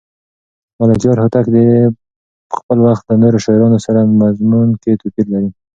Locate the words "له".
3.09-3.15